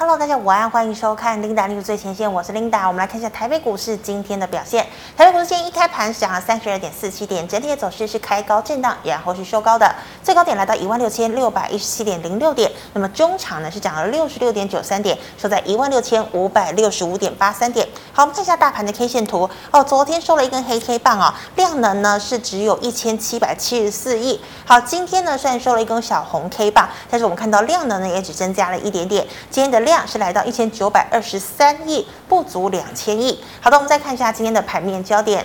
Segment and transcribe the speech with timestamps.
[0.00, 2.86] Hello，大家午安，欢迎收看 Linda News 最前线，我是 Linda。
[2.86, 4.86] 我们来看一下台北股市今天的表现。
[5.16, 9.92] 台北股市今天一开盘涨了三十二点四七点，整体的走势是开高震荡，然后是收高的，
[10.22, 12.70] 最高点来到一万六千六百一十七点零六点。
[12.92, 17.84] 那么中场呢是涨了六十六点九三点，收在一万六千五百六十五点八三点。
[18.12, 24.40] 好，我们看一下大盘的 K 线图哦，昨天收了一根黑 K 棒啊、量能呢是只有一千七百七十四亿。
[24.64, 29.87] 好，今天呢虽然收了一根小红 K 棒，但是我们看到量能呢也只增加了一点点，今天的。
[29.88, 33.42] 量是来到一千九百二十三亿，不足两千亿。
[33.60, 35.44] 好的，我们再看一下今天的盘面焦点。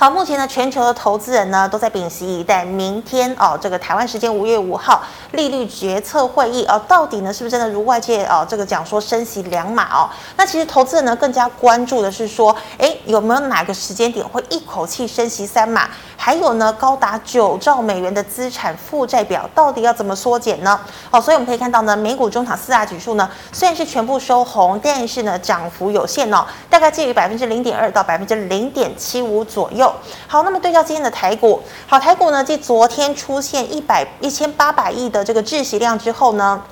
[0.00, 5.02] 好，目前呢，全球的投资人呢都在屏息以待，明天哦，这个台湾时间五月五号
[5.32, 10.08] 利率决策会议哦，到底呢是不是真的如外界哦这个讲说升息两码哦？
[10.36, 15.88] 那其实投资人呢更加关注的是说，哎，有没有哪个时间点会一口气升息三码？
[16.16, 20.78] 还有呢，高达九兆美元的资产负债表到底要怎么缩减呢？
[21.10, 29.87] 哦，所以我们可以看到呢，美股中场四大指数呢虽然是全部收红，但是呢涨幅有限哦，大概介于百分之零点二到百分之零点七五左右。
[30.26, 36.62] 好，那么对照今天的台股，好，台股呢继昨天出现一百一千八百亿的这个窒息量之后呢。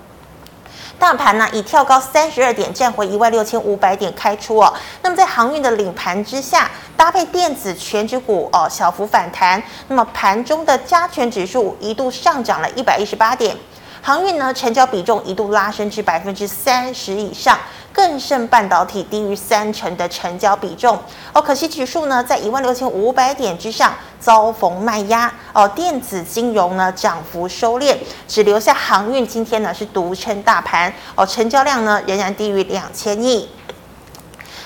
[0.99, 13.55] 大盘呢以跳高三十二点站回一万六千五百点开出哦，那么在航运的领盘之下，搭配电子权值股哦小幅反弹，那么盘中的加权指数一度上涨了一百一十八点，
[14.01, 17.59] 航运呢成交比重一度拉升至百分之三十以上。
[17.97, 20.99] 更胜半导体低于三成的成交比重。
[21.33, 25.33] 哦，可惜指数呢在一万六千五百点之上遭逢卖压。
[25.55, 27.97] 哦，电子金融呢涨幅收敛，
[28.29, 30.93] 只留下航运今天呢是独撑大盘。
[31.15, 33.49] 哦，成交量呢仍然低于两千亿。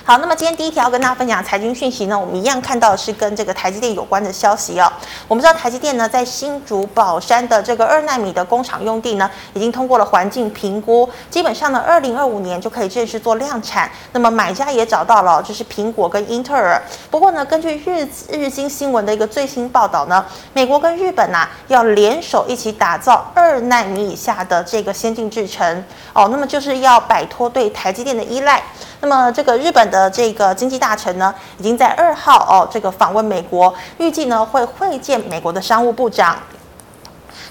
[0.02, 4.90] 好，那么今天第一条跟大家分享财经讯息呢，我们一样看到的是跟这个台积电有关的消息哦。
[5.28, 13.88] 我们知道台积电呢在新竹宝山的这个二纳米的工厂用地呢，已经通过了环境评估，基本上呢二零二五年就可以正式做量产。
[14.12, 16.82] 那么买家也找到了，就是苹果跟英特尔。
[17.10, 20.24] 不过呢，根据日日经新闻的一个最新报道呢，
[20.54, 28.60] 美国跟日本呐、啊、要联手一起打造二纳米以下的这个先进制程哦，那么就是要摆脱对台积电的依赖。
[29.00, 36.36] 那么这个日本的这个经济大臣呢，已经在二号哦，这个访问美国，预计呢会会见美国的商务部长。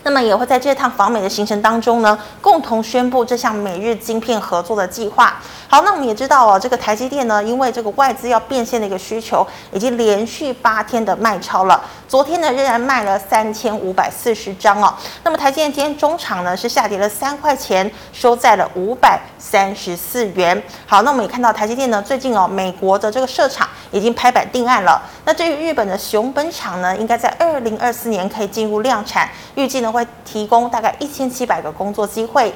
[0.03, 5.35] 那么也会在这趟访美的行程当中呢，共同宣布这项美日晶片合作的计划。
[5.67, 11.79] 好，那我们也知道哦，这个台积电呢，因为这个外资要变现的一个需求，已经连续八天的卖超了。
[12.07, 14.91] 昨天呢，仍然卖了三千五百四十张哦。
[15.23, 20.59] 那么台积电今天中场呢是下跌了三块钱，收在了五百三十四元。
[20.87, 24.99] 好，那我们也看到台积电呢，最近哦，美国的这个设厂已经拍板定案了。
[25.25, 29.88] 那至于日本的熊本厂呢，应该在二零二四年可以进入量产，预计呢。
[29.91, 32.53] 会提供大概一千七百个工作机会。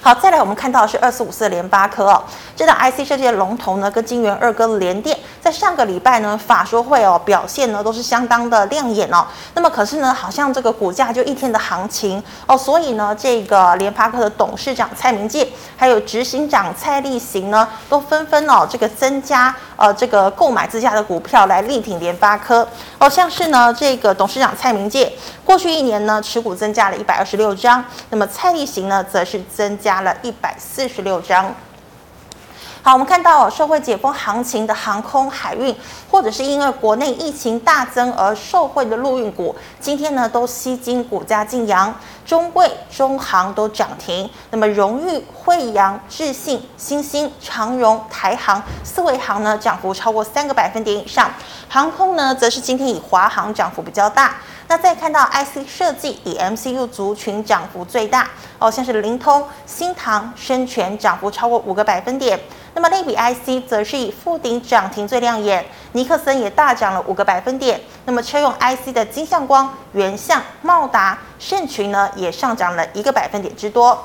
[0.00, 2.22] 好，再来我们看到是二四五四的联发科哦，
[2.56, 9.26] 这档 IC 设计的龙头呢，跟晶圆二哥联电，在上个礼拜呢法说会哦表现呢都是相当的亮眼哦。
[9.54, 22.66] 那么可是呢，好像这个股价就一天的行情哦，所以呢，这个联发科的董事长蔡明介，还有执行长蔡立行呢，都纷纷哦这个增加呃这个购买自家的股票来力挺联发科
[22.98, 25.12] 哦，像是呢这个董事长蔡明介，
[25.44, 31.54] 过去一年呢持股增加了一百二十六张，那么蔡立行呢则是增加了一百四十六张。
[32.82, 35.74] 好，我们看到社会解封行情的航空海运，
[36.10, 44.28] 或者是因为国内疫情大增而受惠的陆运股，今天呢都吸金股价劲扬，中贵、中航都涨停。
[44.50, 51.30] 那么荣誉、惠阳、智信、新兴、长荣、台航四维航呢涨幅超过三个百分点以上。
[51.68, 54.36] 航空呢则是今天以华航涨幅比较大。
[54.66, 62.38] 那再看到 IC 设计以 MCU 族群涨幅最大哦，像是灵通、新唐、生全涨幅超过五个百分点。
[62.76, 67.80] 那么类比 IC 则是以富鼎涨停最亮眼，尼克森也大涨了五个百分点。
[68.04, 73.96] 那么车用 IC 的金相光、原相、茂达、盛群呢也上涨了一个百分点之多。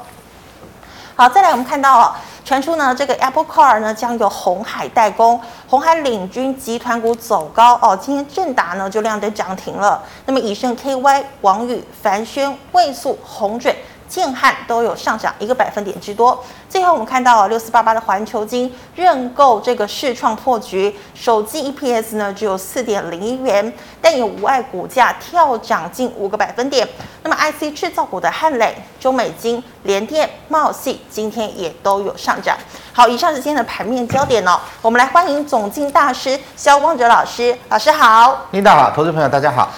[1.15, 10.01] 好，再来我们看到哦，传出呢这个 Apple Car 呢将由红海代工，红海领军集团股走高哦，今天正达呢就亮灯涨停了。
[10.25, 13.75] 那么以盛 KY、王宇、凡轩、位素、红准。
[14.09, 16.43] 建汉都有上涨一个百分点之多。
[16.67, 23.71] 最后我们看到六四八八的环球金认购这个市创破局，首季 EPS 呢只有四点零一元，
[24.01, 26.87] 但也无碍股价跳涨近五个百分点。
[27.23, 32.57] 那么 IC 制造股的汉磊、中美金、联电、茂系今天也都有上涨。
[32.91, 34.59] 好，以上是今天的盘面焦点哦。
[34.81, 38.45] 我们来欢迎总经大师萧光哲老师，老师好。
[38.51, 39.69] 领导好，投资朋友大家好。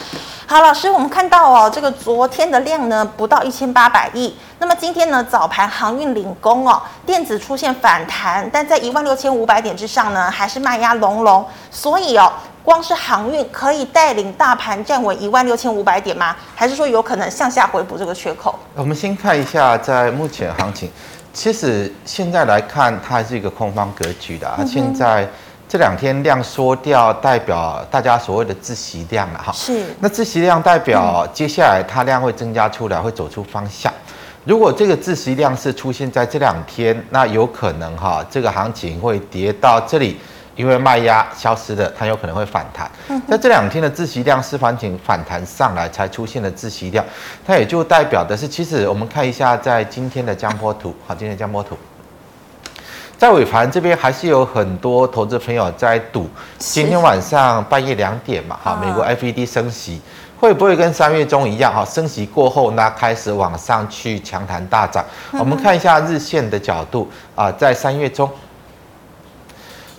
[0.51, 12.29] 好，老师，我们看到哦，这个昨天的量呢不到一千八百亿，那么今天呢早盘航运领工哦，电子出现反弹，但在一万六千五百点之上呢还是卖压隆隆，所以哦，
[12.65, 16.35] 光是航运可以带领大盘站稳一万六千五百点吗？
[16.53, 18.59] 还是说有可能向下回补这个缺口？
[18.75, 20.91] 我们先看一下在目前行情，
[21.31, 25.25] 其实现在来看它还是一个空方格局的啊，嗯、现在。
[25.71, 29.53] 这两天量缩掉，代表大家所谓的自习量了哈。
[29.53, 29.85] 是。
[30.01, 33.89] 那自习量代表接下来它量会增加出来，会走出方向。
[34.43, 40.19] 如果这个自习量是出现在这两天，那有可能哈，这个行情会跌到这里，
[40.57, 42.91] 因为卖压消失了，它有可能会反弹。
[43.25, 47.05] 在这两天的自习量是反弹反弹上来才出现的自习量，
[47.47, 51.77] 它也就代表的是，其实我们看一下在今天的江波图，好，今天的江波图。
[53.21, 56.27] 在尾盘这边还是有很多投资朋友在赌，
[56.57, 60.01] 今天晚上半夜两点嘛，哈，美国 FED 升息
[60.39, 65.05] 会不会跟三月中一样，哈，升息过后呢开始往上去强弹大涨？
[65.33, 68.27] 我们看一下日线的角度啊，在三月中，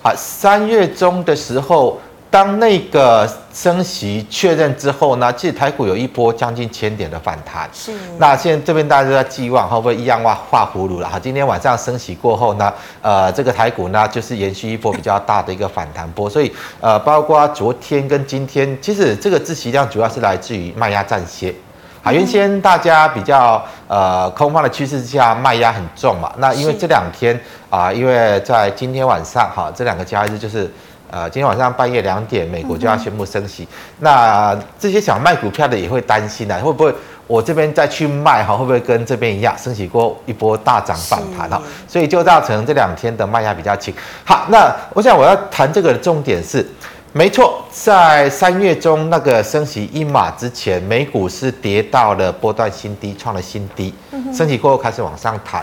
[0.03, 2.01] 好，三月中的时候。
[2.33, 7.69] 当那个升息确认之后呢，其实台股有一波将近千点的反弹。
[7.75, 7.93] 是。
[8.17, 11.19] 那现在这边大家都在寄望会不会一样画画葫芦了哈？
[11.19, 16.31] 今天晚上升息过后呢，呃，这个台股呢就是延续一波比较大的一个反弹波。
[16.31, 16.51] 所以
[16.81, 21.55] 呃，包括昨天跟今天，其实这个自息量主要是来自于卖压暂歇。
[22.03, 26.33] 啊，原先大家比较呃空方的趋势之下，卖压很重嘛。
[26.39, 27.39] 那因为这两天
[27.69, 30.73] 啊，因为在今天晚上哈，这两个交易日就是。
[31.13, 33.65] 呃，今天晚上半夜两点，美国就要宣布升息。
[33.65, 33.69] 嗯、
[33.99, 36.93] 那这些想卖股票的也会担心啊，会不会
[37.27, 41.61] 我这边再去卖哈，会不会跟这边一样升息过一波大涨反弹哈？
[41.87, 43.93] 所以就造成这两天的卖压比较轻。
[44.25, 46.67] 好，那我想我要谈这个的重点是，
[47.13, 53.95] 没错，在三月中那个升息一码之前，美股是跌到了波段新低，创了新低。
[54.33, 55.63] 升息过后开始往上弹。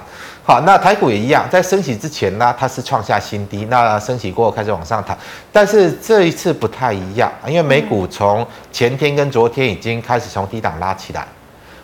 [0.50, 3.66] 好，那台股也一样，在升息之前呢，它是创下新低。
[3.66, 5.16] 那升息过后开始往上弹，
[5.52, 11.24] 但是这一次不太一样，因为美股从前天跟昨天已经开始从低档拉起来，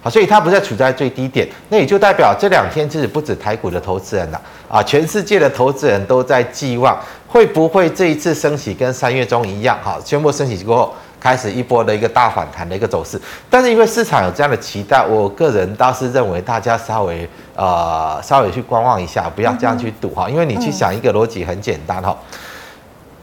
[0.02, 1.48] 好，所以它不再处在最低点。
[1.70, 10.96] 那也就代表这两天其实不止台股的投资人了啊，全世界的投资人都在寄望，会不会这一次升息跟三月中一样，好，宣布升息过后。
[11.26, 13.20] 开始一波的一个大反弹的一个走势，
[13.50, 22.16] 但是因为市场有这样的期待，我个人倒是认为大家稍微呃稍微去观望一下，不要这样去赌哈，因为你去想一个逻辑很简单哈，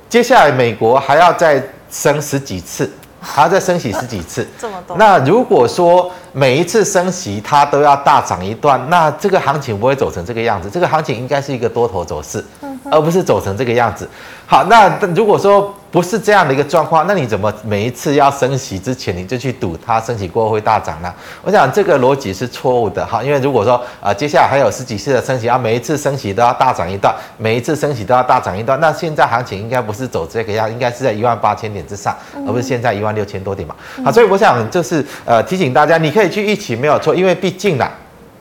[0.09, 1.63] 接下来美国还要再
[1.93, 2.91] 升十几次，
[3.21, 4.97] 还要再升息十几次， 这么多。
[4.97, 12.45] 那如果说每一次升息它都要大涨一段，那这个行情不会走成这个样子，这个行情应该是一个多头走势，
[12.91, 14.09] 而不是走成这个样子。
[14.45, 21.15] 好，那如果说不是这样的一个状况，那你怎么每一次要升息之前你就去赌它升息过后会大涨呢？
[21.43, 33.77] 我想这个逻辑是错误的哈，因为如果说啊、呃、接下来还有十几次的升息啊，每一次升息都要大涨一段，每一次升息都要大涨一段，那现在行情应该不是走这个样，应该是在一万八千点之上，而不是现在一万六千多点嘛。
[34.03, 37.87] 好，所以我想就是呃提醒大家，你可以去预期没有错，因为毕竟呢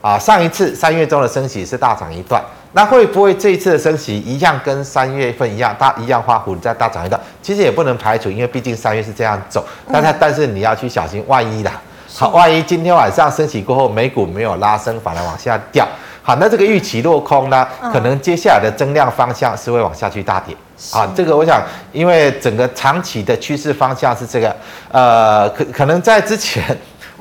[0.00, 2.42] 啊上一次三月中的升息是大涨一段。
[2.74, 7.20] 那会不会这一次的升息一样跟三月份一样大一样画弧再大涨一段？
[7.42, 9.62] 其实也不能排除，因为毕竟三月是这样走。
[9.92, 11.72] 但它但是你要去小心，万一啦，
[12.16, 15.86] 好，万一今天晚上升息过后，美股没有拉升，反而往下掉，
[16.22, 20.56] 好，那这个预期落空呢，可能接下来的增量方向是会往下去大跌。
[20.92, 21.62] 啊，这个我想，
[21.92, 24.56] 因为整个长期的趋势方向是这个，
[24.90, 26.64] 呃，可可能在之前。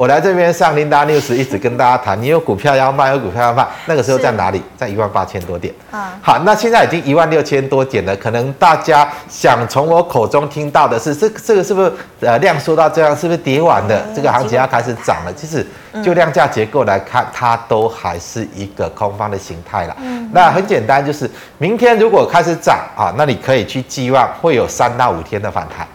[0.01, 4.59] 我来这边上 Linda News，一直跟大家谈，你有股票要卖，有股票要卖，那个时候在哪里？
[4.75, 5.71] 在一万八千多点。
[5.91, 14.03] 啊，好，那现在已经一万六千多点了，可能大家想从我口中听到的是，这这个是不是呃量缩到这样，是不是跌完了？
[14.15, 15.31] 这个行情要开始涨了？
[15.35, 15.63] 其实
[16.03, 19.95] 就量价结构来看，它都还是一个空方的形态了。
[20.01, 21.29] 嗯，那很简单，就是
[21.59, 25.87] 明天如果开始涨啊，那你可以去寄望会有三到五天的反弹。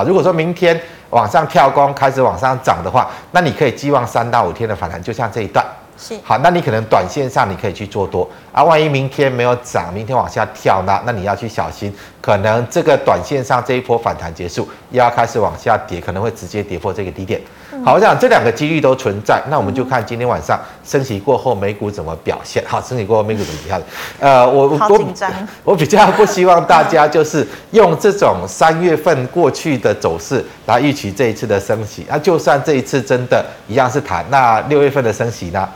[0.00, 0.80] 好，如果说明天。
[1.10, 5.66] 往上跳空开始往上涨的话，那你可以寄望三到五天的反弹，就像这一段。
[5.98, 6.16] 是。
[6.22, 17.40] 好，那你可能短线上你可以去做多啊，万一明天没有涨，明天往下跳呢，那你要去小心，可能这个短线上这一波反弹结束，又要开始往下跌，可能会直接跌破这个低点。
[17.84, 22.62] 好，我想这两个几率都存在，那我们就看今天晚上升息过后美股怎么表现。
[22.66, 23.86] 好，升息过后美股怎么表现？
[24.18, 25.14] 呃，我我我
[25.64, 32.04] 我比较不希望大家就是用这种三月份过去的走势来预期这一次的升息。
[32.08, 35.68] 那就算这一次真的一样是谈，那六月份的升息呢？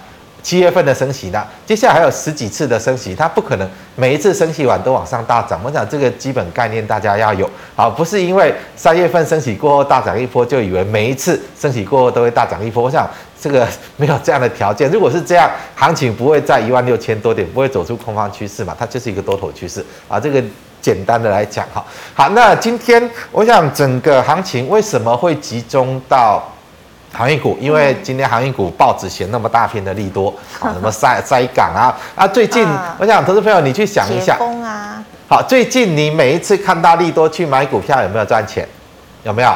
[0.45, 5.59] 七月份的升息呢，接下来还有十几次的升息，它不可能每一次升息完都往上大涨。
[5.65, 12.85] 我想这个基本概念大家要有，好，不是因为三月份升息过后大涨一波，就以为每一次升息过后都会大涨一波。
[12.85, 13.09] 我想
[13.41, 14.91] 这个没有这样的条件。
[14.91, 18.77] 如果是这样，行情不会在一万六千多点，不会走出空方趋势嘛？
[18.79, 20.21] 它就是一个多头趋势啊。
[20.21, 20.45] 这个
[20.83, 21.83] 简单的来讲，哈，
[22.13, 26.45] 好，那今天我想整个行情为什么会集中到？
[27.15, 32.67] 航运股，因为今天航运股报纸写那么大篇的利多， 啊，什么塞塞港啊，啊，最近
[32.99, 38.67] 我想投资朋友你去想一下，啊，好，最近你每一次看到利多去买股票有没有赚钱？
[39.23, 39.55] 有没有？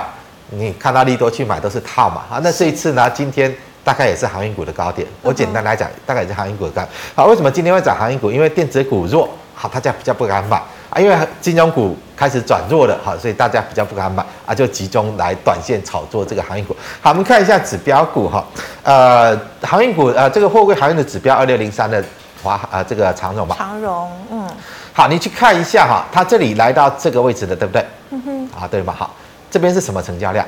[0.50, 3.10] 你看到利多去买都是套嘛，啊，那这一次呢？
[3.10, 6.88] 今天大概也是航运股的高点，我简单来讲，大概也是航运股的高点。
[7.14, 8.30] 好，为什么今天会涨航运股？
[8.30, 10.62] 因为电子股弱，好，大家比较不敢买。
[10.90, 16.74] 啊，因为金融股开始转弱了，哈，所以大家比较不敢买啊，就集中来短线炒作这个航运股。
[17.00, 18.44] 好，我们看一下指标股哈，
[18.82, 22.02] 呃，航运股呃，这个货柜航运的指标二六零三的
[22.42, 23.54] 华呃这个长荣吧。
[23.58, 24.48] 长荣，嗯。
[24.92, 27.84] 好，你去看一下哈，它这里来到这个位置的，对不对？
[28.10, 28.50] 嗯哼。
[28.58, 28.94] 啊，对吗？
[28.96, 29.14] 好，
[29.50, 30.44] 这边是什么成交量？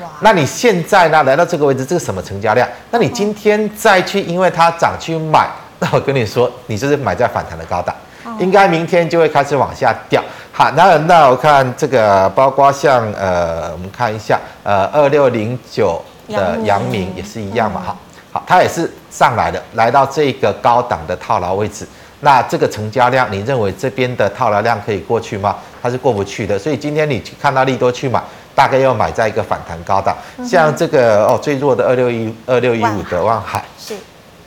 [0.00, 0.08] 哇。
[0.20, 2.66] 那你现在呢，来到这个位置，这个什么成交量？
[2.90, 5.48] 那你今天再去，因为它涨去买，
[5.78, 7.94] 那我跟你说，你就是买在反弹的高档。
[8.40, 10.22] 应该明天就会开始往下掉。
[10.50, 17.96] 好，那那我看这个，包括像呃，我们看一下，呃，二六零九的阳明也是一样嘛，哈，
[18.32, 21.86] 好，它也是上来的，来到这个高档的套牢位置。
[22.22, 25.56] 那这个成交量，你认为这边的套牢量可以过去吗？
[25.82, 26.58] 它是过不去的。
[26.58, 28.22] 所以今天你看到利多去买，
[28.54, 30.16] 大概要买在一个反弹高档，
[30.46, 33.94] 像这个哦，最弱的二六一二六一五的望海是。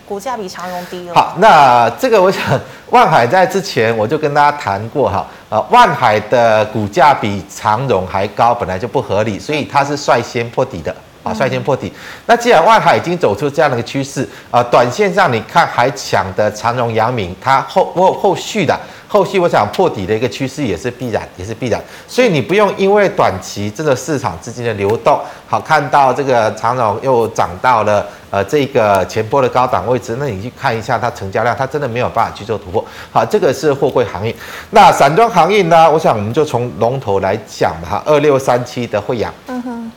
[0.07, 1.15] 股价比长荣低了。
[1.15, 2.41] 好，那这个我想，
[2.89, 10.93] 万海在之前我就跟大家谈过哈，呃，万海的股价比长荣还高，本来就不合理，所以它是率先破底的
[11.23, 11.91] 啊，率先破底。
[12.25, 18.77] 那既然万海已经走出这样的一个趋势啊，短线上你看还抢的长荣、阳明，它后后后续的。
[19.13, 32.83] 后续我想破底的一个趋势也是必然，也是必然，所以你不用因为短期这个市场资金的流动，好看到这个长荣又涨到了呃这个前波的高档位置，那你去看一下它成交量，它真的没有办法去做突破。
[33.11, 34.35] 好，这个是货柜行业，
[34.71, 35.91] 那散装行业呢？
[35.91, 39.91] 我想我们就从龙头来讲吧，哈，二六三七的惠阳，嗯哼，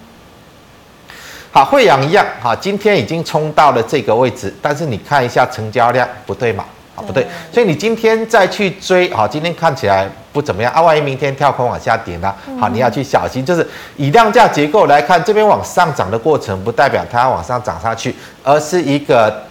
[1.51, 6.67] 好，惠阳一样，好，今天已经冲到了这个位置，但是你看一下成交量不对嘛？
[6.97, 12.35] 啊，不对，所以你今天再去追，好，今天看起来不怎么样啊，万一明天跳空往下跌呢？
[12.59, 13.65] 好，你要去小心，就是
[13.97, 19.43] 以量价结构来看，这边往上涨的过程不代表它要往上涨下去，而是一个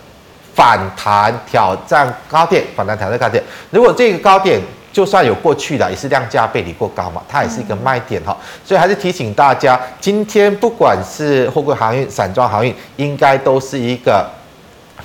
[0.55, 3.43] 反弹挑战高点，反弹挑战高点。
[3.69, 4.59] 如果这个高点
[4.91, 8.35] 就算有过去的，也是量价背离过高嘛，它也是一个卖点哈。
[8.63, 14.27] 所以还是提醒大家，今天不管是货柜航运、散装航运，应该都是一个。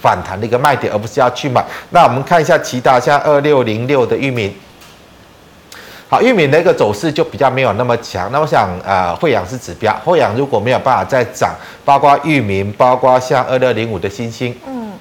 [0.00, 1.64] 反弹的一个卖点，而不是要去买。
[1.90, 4.56] 那我们看一下其他，像二六零六的玉米，
[6.08, 8.30] 好，玉米的一个走势就比较没有那么强。
[8.32, 11.54] 那我想，呃，慧洋是指标，慧洋如果没有办法再涨，
[11.84, 14.92] 包括玉民，包括像二六零五的欣兴，嗯，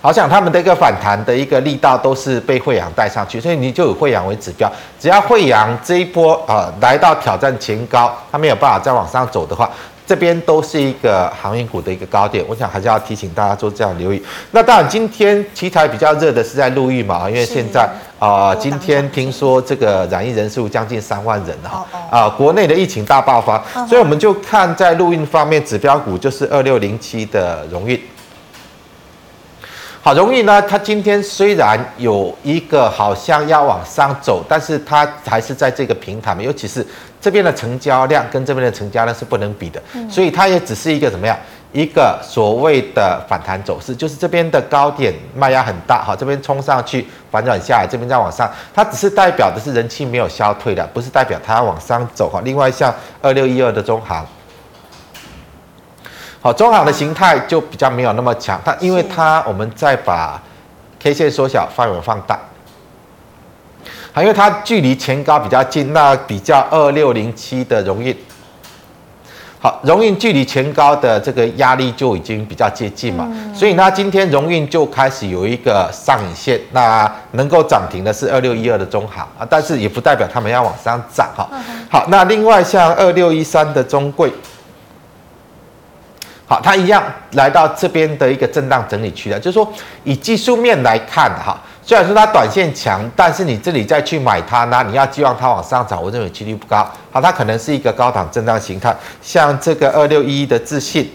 [0.00, 4.70] 好像他们的一个反弹的一个力道都是被慧洋带上去，所以你就以慧洋为指标。
[4.98, 9.68] 只要慧洋这一波啊、呃、来到挑战前高，它没有办法再往上走的话。
[10.06, 14.22] 这边都是一个航运股的一个高点，我想还是要提醒大家做这样留意。
[14.50, 28.00] 那当然，今天题材比较热的是在陆运嘛，因为现在啊、呃，今天听说这个染疫人数将近三万人哈，啊，国内的疫情大爆发，所以我们就看在陆运方面，指标股就是二六零七的荣运。
[30.04, 36.86] 好，容易呢，它今天虽然有一个好像要往上走，但是它还是在这个平台，尤其是。
[37.22, 41.34] 这边的成交量跟这边的成交量是不能比的，所以它也只是一个怎么样？
[41.72, 52.42] 一个所谓的反弹走势，就是这边的高点卖压很大，好，这边冲上去反转下来，这边再往上，它只是代表的是人气没有消退的，不是代表它要往上走，哈。
[52.44, 54.26] 另外像二六一二的中航，
[56.44, 60.38] 好，中行的形态就比较没有那么强，它因为它我们再把
[61.00, 62.38] K 线缩小，范围放大。
[64.12, 68.14] 好，因为它距离前高比较近，那比较二六零七的荣运，
[69.58, 81.48] 好，荣运距离前高的这个压力就已经比较接近嘛，嗯、所以呢，今天荣运就开始有一个上影线，那能够涨停的是二六一二的中行啊，但是也不代表他们要往上涨哈。
[81.90, 84.30] 好，那另外像二六一三的中柜，
[86.46, 89.66] 好，它一样来到这边的一个震荡整理区了，就是说
[90.04, 91.58] 以技术面来看哈。
[91.86, 96.86] 虽然说它短线强，但是你这里再去买它呢，你要寄望它往上涨，我认为几率不高。
[97.10, 101.10] 好，它可能是一个高档震荡形态，像这个二六一一的自信，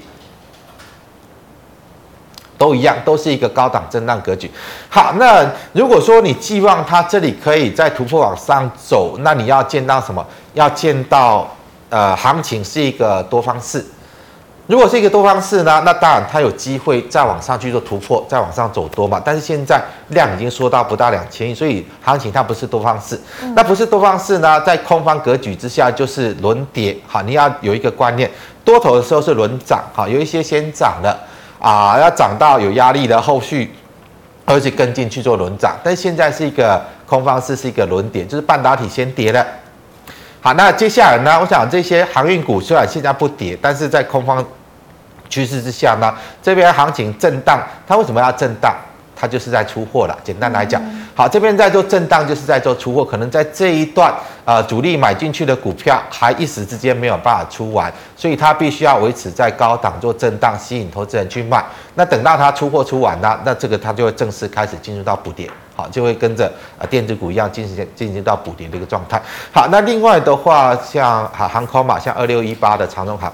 [2.58, 4.50] 都一样，都是一个高档震荡格局。
[4.90, 5.44] 好，那
[5.74, 10.26] 如果说你寄望它这里可以再突破往上走，那你要见到什么？
[10.54, 11.48] 要见到
[11.90, 13.84] 呃，行情是一个多方式。
[14.70, 19.20] 如果是一个多方式呢，那当然它有机会再往上去做突破，再往上走多嘛。
[19.26, 23.20] 但是现在量已经缩到不到两千亿，所以行情它不是多方式。
[23.42, 26.96] 嗯、那不是多方式呢，在空方格局之下就是轮跌。
[27.08, 28.30] 好，你要有一个观念，
[28.64, 29.84] 多头的时候是轮涨。
[29.92, 31.20] 哈，有一些先涨了
[31.60, 33.74] 啊，要涨到有压力的后续，
[34.46, 35.76] 而且跟进去做轮涨。
[35.84, 39.44] 但是现在是一个空方式，是一个轮跌，就是半导体先跌了。
[40.42, 44.46] 好，那接下来呢，我想这些航运股虽然现在不跌，但是在空方。
[45.30, 48.76] 趋势之下呢，这边行情震荡，它为什么要震荡？
[49.22, 50.18] 它就是在出货了。
[50.24, 50.82] 简单来讲，
[51.14, 53.04] 好，这边在做震荡，就是在做出货。
[53.04, 54.14] 可能在这一段，
[54.46, 61.62] 呃，主力买进去的股票还一时之间没有办法出完，所以它必须要维持在高档做震荡，吸引投资人去卖。
[61.96, 69.22] 那等到它出货出完了，那这个它就会正式开始进入到补跌，好，就会跟着呃电子股一样进行进行到补跌的一个状态。
[69.52, 73.34] 好，那另外的话，像航航空嘛，像二六一八的长荣航。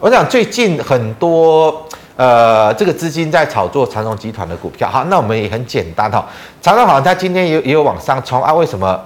[0.00, 6.24] 我想最近很多呃，这个资金在炒作长荣集团的股票，好，那我们也很简单哈，
[6.62, 9.00] 长荣好像它今天也也有往上冲啊，为什么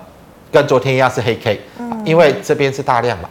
[0.51, 1.59] 跟昨天一样是黑 K？
[2.05, 3.29] 因为这边是大量嘛，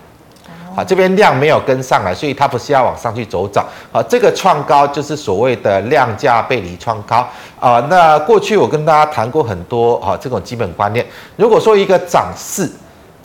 [0.76, 7.28] 好，这边量没有跟上来，所以它不是要往上去走涨，好，这个创高就是所谓的量价背离创高
[7.60, 7.80] 啊。
[7.92, 12.68] 那过去我跟大家谈过很多啊，这种基本观念，如果说一个涨势。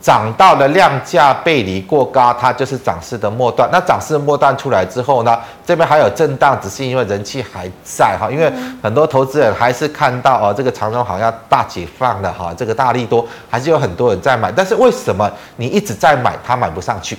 [0.01, 3.67] 涨到了量价背离过高，它就是涨势的末段。
[3.71, 8.51] 那涨势末段出来之后呢，这边还有震荡，只是因为人气还在哈，因为
[8.81, 14.51] 很多投资人还是看到哦，这个长荣好像大解放了哈，这个大利多还是有很多人在买。
[14.51, 17.17] 但是为什么你一直在买，它买不上去？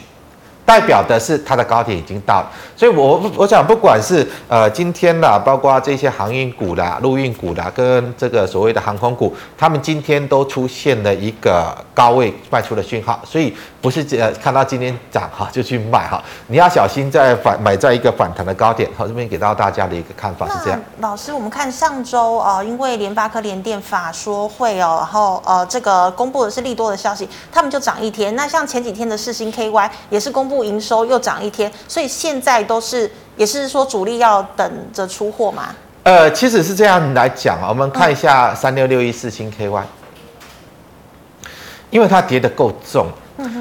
[0.68, 18.86] 代表的是它的高点已经到了，所以我我想不管是呃今天啦，包括这些航运股啦、陆运股啦，跟这个所谓的航空股，他们今天都出现了一个高位卖出的讯号，所以不是呃看到今天涨哈就去卖哈，你要小心在反买在一个反弹的高点。
[18.94, 20.78] 好，这边给到大家的一个看法是这样。
[20.98, 28.36] 老师，我们看上周呃，因为联发科联电法说会哦，然后呃这个公布的是利多的消息，他们就涨一天。
[28.36, 30.57] 那像前几天的世星 KY 也是公布。
[30.64, 35.74] 营收又涨一天，所以现在都是也是说主力要等着出货嘛？
[36.04, 39.82] 呃，其实是这样来讲啊，我们看一下三六六一四星 KY，
[41.90, 43.06] 因为它跌得够重。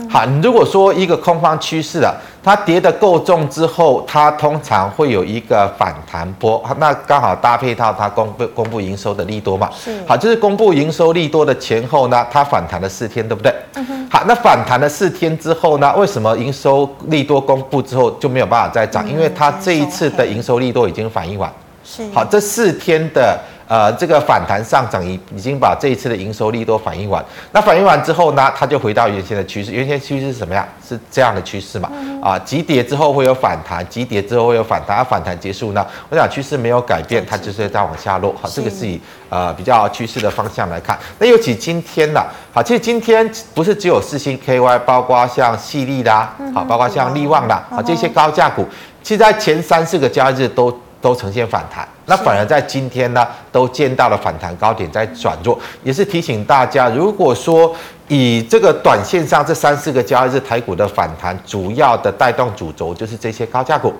[0.10, 2.12] 好，你如果说一个空方趋势啊，
[2.44, 9.70] 它跌得够重之后，它通常会有一个反弹波，那刚好搭配到它公布公布营收的利多嘛。
[9.78, 10.04] 是。
[10.08, 13.54] 好，就是公布营收利多的前后呢，它反弹了四天，对不对？
[13.76, 14.08] 嗯哼。
[14.10, 19.08] 好，那反弹了四天之后呢，为什么营收利多公布之后就没有办法再涨？
[19.08, 21.52] 因为它这一次的营收利多已经反映完。
[21.84, 22.04] 是。
[22.14, 23.40] 好，这四天的。
[23.68, 27.24] 呃，这个反弹上涨已已经把这一次的营收利多反映完。
[27.52, 29.72] 那反映完之后呢，它就回到原先的趋势。
[29.74, 30.66] 原先趋势是什么样？
[30.88, 31.92] 是这样的趋势嘛？
[32.22, 35.04] 啊，急跌之后会有反弹，急跌之后会有反弹。
[35.04, 38.34] 反弹结束呢，我想趋势没有改变，它就是在往下落。
[38.42, 38.98] 好，这个是以
[39.30, 40.98] 呃比较趋势的方向来看。
[41.20, 48.66] 那尤其今天呢，好，其实今天不是只有四星 KY，包括像细力啦，好，包括像力旺啦，好，这些高价股，
[49.04, 50.74] 其实在前三四个交易日都。
[51.08, 57.74] 都呈现反弹，那反而在今天呢，都见到了反弹高点在转弱，也是提醒大家，如果说
[58.10, 63.94] 以这个短线上这三四个交易日台股的反弹，主要的带动主轴就是这些高价股。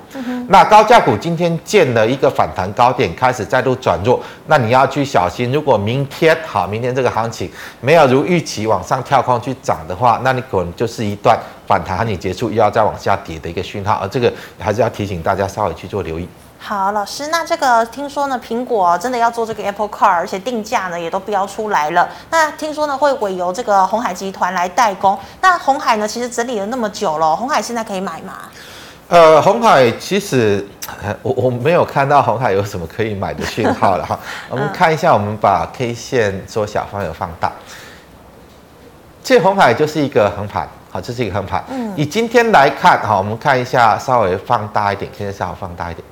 [0.50, 16.28] 那高价股今天见了一个反弹高点，开始再度转弱，那你要去小心，如果明天好，明天这个行情没有如预期往上跳空去涨的话，那你可能就是一段反弹行情结束，又要再往下跌的一个讯号，而这个还是要提醒大家稍微去做留意。
[16.60, 22.10] 好，老师，那这个听说呢，苹果真的要做这个 Apple Car，而且定价呢也都标出来了。
[22.30, 25.18] 那听说呢会委由这个鸿海集团来代工。
[25.40, 28.34] 那红海呢其实整理了那么久了，鸿海现在可以买吗？
[29.08, 30.68] 呃，红海其实
[31.22, 34.20] 我我没有看到红海有什么可以买的讯号了哈。
[34.50, 37.50] 我们看一下，我们把 K 线缩小，放有放大。
[39.24, 41.64] 这红海就是一个横盘，好，这是一个横盘。
[41.70, 41.94] 嗯。
[41.96, 46.04] 以今天来看，哈，我们看一下，稍微放大一点，K 线稍微放大一点。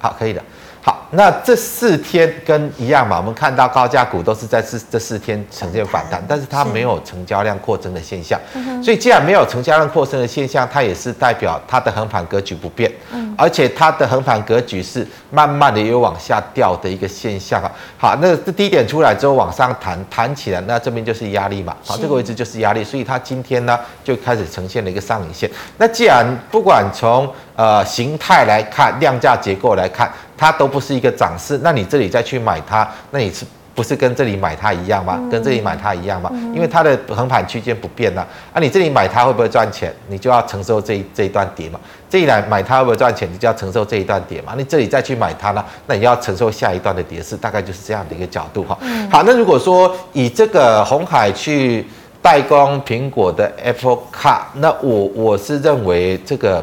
[0.00, 0.42] 好，可以的。
[0.82, 8.38] 好，那这四天跟一样嘛，我们看到高价股都是在这这四天呈现反弹，但是它没有成交量扩增的现象。
[8.82, 12.90] 所以既然没有成交量扩增的现象，它也是代表它的横盘格局不变。
[13.12, 17.72] 嗯而且它的横盘格局是慢慢的有往下掉的一个现象啊。
[17.96, 21.74] 好，那这低点出来之后往上弹，弹起来，那这边就是压力嘛。
[21.82, 25.50] 好，这个位置就是压力，所以它今天呢就开始呈现了一个上影线。
[25.78, 35.18] 那既然不管从呃形态来看，量价结构来看，它都不是一一个涨势，那你这里再去买它，那你是不是跟这里买它一样吗？
[35.30, 36.30] 跟这里买它一样吗？
[36.54, 38.20] 因为它的横盘区间不变啊。
[38.52, 39.90] 啊，你这里买它会不会赚钱？
[40.08, 41.80] 你就要承受这一这一段跌嘛。
[42.10, 43.26] 这一来买它会不会赚钱？
[43.32, 44.52] 你就要承受这一段跌嘛。
[44.58, 48.78] 你这里再去买它呢，那你要承受下一段的跌势，大概就是这样的一个角度哈。
[49.10, 51.86] 好，那如果说以这个红海去
[52.20, 56.62] 代工苹果的 Apple Car，那我我是认为这个。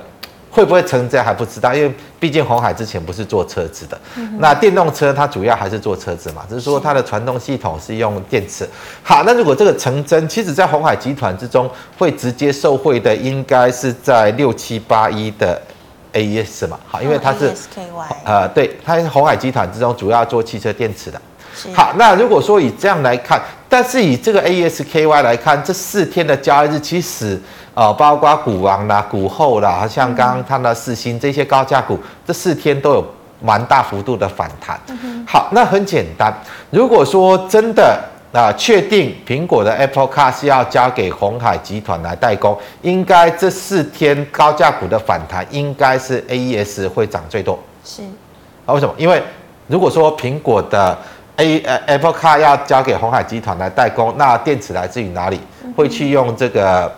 [0.58, 8.68] 会不会成真还不知道，因为毕竟红海之前不是做车子的，嗯、那电动车它主要还是做车子嘛，只是说它的传动系统是用电池。
[9.04, 15.62] 好，那如果这个成真，其实在红海集团之中会直接受惠的，应该是在六七八一的
[16.14, 17.50] AES 嘛，好，因为它是、
[17.94, 21.22] 哦、呃，对，它是红海集团之中主要做汽车电池的。
[21.58, 27.42] 是好，那如果说以这样来看，但是以这个 AES-KY 来看，这四天的交易日其实。
[27.78, 33.06] 呃，包括股王啦、股后啦，像刚刚看到四星这些高价股，这四天都有
[33.40, 34.80] 蛮大幅度的反弹。
[35.28, 36.36] 好，那很简单，
[36.72, 47.60] 如果说真的啊，确定苹果的 Apple Car 是要交给鸿海集团来代工，应该这四天高价股的反弹，应该是 AES 会涨最多。
[47.86, 48.02] 是
[48.66, 48.96] 啊，为什么？
[48.98, 49.22] 因为
[49.68, 50.98] 如果说苹果的
[51.38, 55.40] A 呃 Apple Car 要交给鸿海集团来代工，那电池来自于哪里？
[55.76, 56.92] 会去用这个？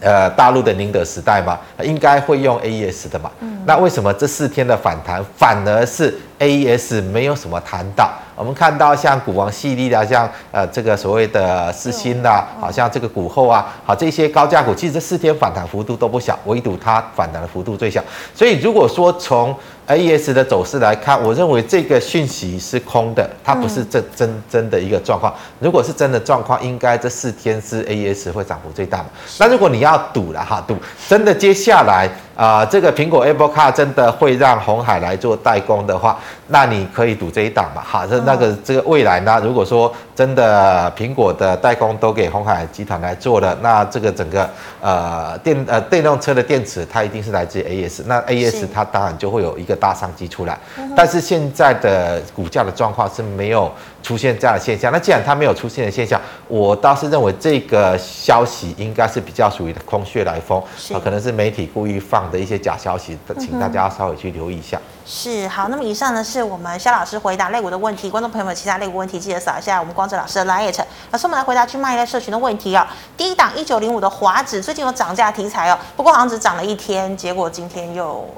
[0.00, 1.56] 呃，大陆的宁德时代吗？
[1.80, 3.30] 应该会用 AES 的嘛？
[3.38, 8.10] 嗯，那为什么这四天的反弹反而是 AES 没有什么弹到？
[8.34, 18.02] 我们看到像股王系列的，像呃这个所谓的四星啊，好像这个股后啊，好这些高价股，其实这四天反弹幅度都不小，唯独它反弹的幅度最小。
[18.34, 19.54] 所以如果说从
[19.86, 25.32] AES 的走势来看，我认为这个讯息是空的，它不是真真真的一个状况。
[25.60, 29.06] 如果是真的状况，应该这四天是 AES 会涨幅最大的？
[29.38, 30.76] 那如果你要赌了哈，赌
[31.08, 32.10] 真的接下来。
[32.36, 36.18] 啊、呃，这个苹果 Apple Car 真的会让鸿海来做代工的话，
[36.48, 37.82] 那你可以赌这一档嘛？
[37.82, 39.40] 哈，这那个这个未来呢？
[39.42, 44.48] 如果说真的苹果的代工都给鸿海集团来做了，那这个整个
[44.82, 50.58] 呃电呃电动车的电池，它一定是来自于 AES，那 AES 它当然就会有一个大商机出来。
[50.94, 53.72] 但是现在的股价的状况是没有
[54.06, 54.92] 出现这样的现象。
[54.92, 62.26] 那既然它没有出现的现象，我倒是认为这个消息应该是比较属于空穴来风，啊可能是媒体故意放。
[62.26, 64.80] 的一些假消息，请大家稍微去留意一下。
[65.06, 70.84] 是好，那么以上呢是我们肖老师回答类股的问题，观众朋友们其他类股问题记得扫一下我们光哲老师的 LINE。
[71.12, 72.84] 老师，我们来回答去卖类社群的问题哦。
[73.16, 78.28] 第一档一九零五的华指最近有涨价题材哦，不过好像只涨了一天，结果今天又。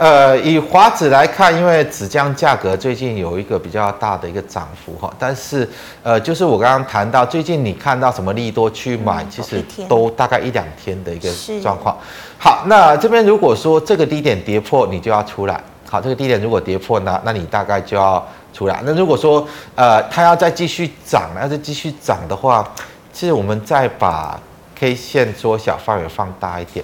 [0.00, 5.68] 呃，以华指来看，因为纸浆价格最近有一个比较大的一个涨幅哈，但是
[6.02, 11.28] 呃，就是我刚刚谈到，最近你看到什么利多去买，其实都大概一两天的一个
[11.62, 11.94] 状况。
[12.38, 15.62] 好，那这边如果说这个低点跌破，你就要出来。
[15.90, 18.80] 好，这个低点如果跌破呢，那你大概就要出来。
[18.86, 22.66] 那如果说呃，它要再继续涨，要再继续涨的话，
[23.12, 24.40] 其实我们再把
[24.76, 26.82] K 线缩小范围放大一点。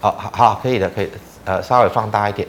[0.00, 1.12] 好好好，可以的，可以的，
[1.46, 2.46] 呃，稍微放大一点。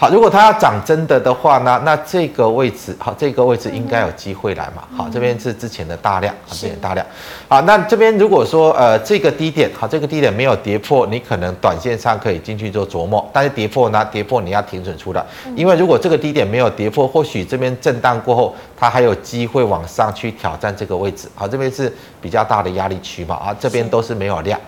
[0.00, 4.84] 好，如果它要涨真的的话呢，那这个位置，好，这个位置应该有机会来嘛。
[4.96, 7.04] 好，这边是之前的大量，好，之前大量。
[7.48, 13.28] 好，那这边如果说呃这个低点，好，这个低点没有跌破，你可能短线上可以进去做琢磨。
[13.32, 21.28] 但是跌破呢，跌破你要停损出来，因为如果这个低点没有跌破，或许这边震荡过后，它还有机会往上去挑战这个位置。
[21.34, 24.60] 好，这边是比较大的压力区嘛，啊，这边都是没有量。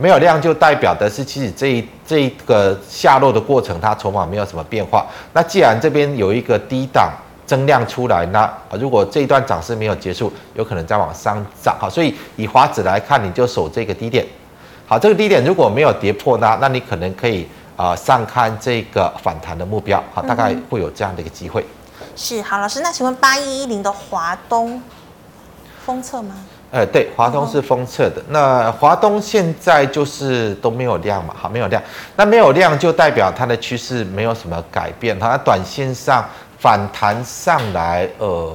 [0.00, 5.04] 没有量就代表的是，其实这一这一个下落的过程，它筹码没有什么变化。
[5.32, 7.12] 那既然这边有一个低档
[7.44, 11.76] 增量出来，那如果这一段涨势没有结束，有可能再往上涨。
[11.80, 14.24] 好，所以以华指来看，你就守这个低点。
[14.86, 17.42] 好，这个低点如果没有跌破呢，那你可能可以
[17.76, 20.00] 啊、呃、上看这个反弹的目标。
[20.14, 21.66] 好，大概会有这样的一个机会。
[22.14, 24.80] 是，好，老师，那请问八一一零的华东
[25.84, 26.36] 封测吗？
[26.70, 28.22] 呃，对，华东是封测的。
[28.28, 31.82] 那华东现在就是都没有量嘛，好，没有量。
[32.14, 35.18] 那没有量就代表它的趋势没有什么改变。
[35.18, 36.22] 它短线上
[36.58, 38.54] 反弹上来，呃，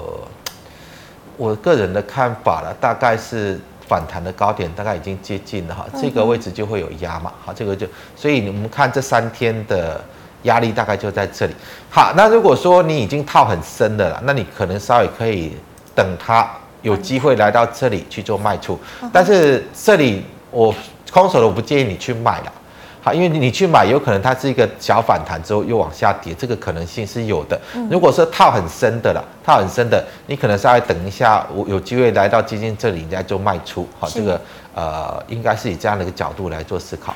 [1.38, 10.00] 我个人的看法了，大概是反弹的高点大概已经接近了哈，这个位置就会有压嘛，好，这个就，所以我们看这三天的
[10.44, 11.56] 压力大概就在这里。
[11.90, 15.58] 好，那如果说你已经套很深的了，那你可能稍微可以
[15.96, 16.48] 等它。
[16.84, 18.80] 有机会来到这里去做卖出，
[19.12, 20.74] 但是这里我
[21.12, 22.52] 空手的我不建议你去买了，
[23.02, 27.60] 好，因为你去买有可能它是一个小反弹之后又往下跌，这个可能性是有的。
[27.90, 34.40] 如果说套很深的了，套很深的，你可能稍微等一下，我有机会来到基金这里你再做卖出，好，这个
[34.76, 37.16] 呃应该是以这样的一个角度来做思考。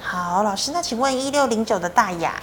[0.00, 2.34] 好，老师，那请问一六零九的大亚。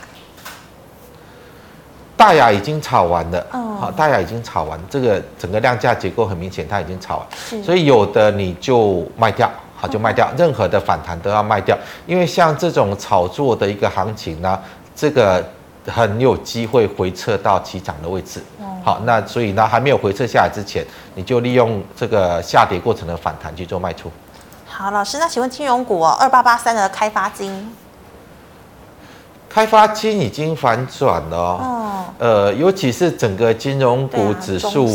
[2.21, 14.59] 大雅已经炒完了，嗯，好，大雅已经炒完，这个整个量价结构很明显，它已经炒完，所以有的你就卖掉，好就卖掉，嗯、任何的反弹都要卖掉，因为像这种炒作的一个行情呢，
[14.95, 15.43] 这个
[15.87, 24.11] 很有机会回撤到起涨的位置，嗯、好，那所以呢还没有回撤下来之前，你就利用这个下跌过程的反弹去做卖出。
[24.67, 27.73] 好，老师，那请问金融股哦，二八八三的开发金。
[29.53, 31.37] 开发金已经反转了。
[31.37, 34.87] 哦，哦，呃，尤其是整个金融股指数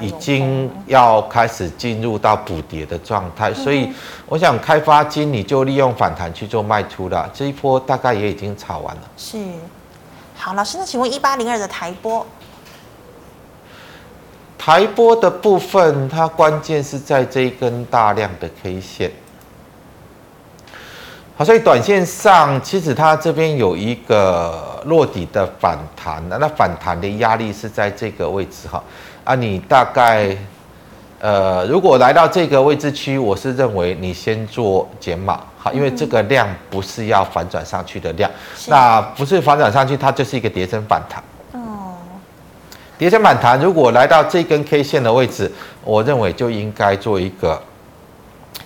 [0.00, 3.92] 已经要开始进入到补跌的状态，所以
[4.26, 9.02] 我想开发金你就利用反弹去做卖出了，这一波大概也已经炒完了。
[9.16, 9.38] 是，
[10.36, 12.26] 好，老师，那请问一八零二的台波，
[14.58, 19.12] 台波的部分，它关键是在这一根大量的 K 线。
[21.34, 28.82] 好，所以短线上其实它这边有一个落底的反弹，那反弹的压力是在这个位置哈。
[29.24, 30.36] 啊，你大概
[31.20, 38.30] 呃，如果来到这个位置区，我是认为你先做减码哈，因为这个量不是要反转上去的量，
[38.66, 41.24] 那不是反转上去，它就是一个跌升反弹。
[41.52, 41.94] 哦，
[42.98, 45.50] 跌升反弹，如果来到这根 K 线的位置，
[45.82, 47.58] 我认为就应该做一个。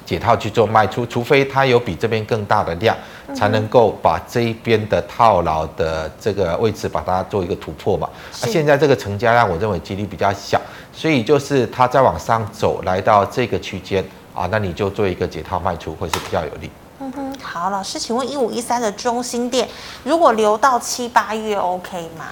[0.07, 2.97] 解套去做卖出，除非它有比这边更大的量，
[3.35, 8.09] 才能够把这一边的套牢的这个位置把它做一个突破嘛。
[8.41, 10.61] 那现在这个成交量，我认为几率比较小，
[10.93, 16.71] 所以就是它再往上走，来到这个区间啊，那你就做一个解套卖出，会是比较有利。
[17.01, 19.69] 嗯哼，好，老师，请问一五一三的中心店，
[20.05, 22.27] 如果留到七八月 OK 吗？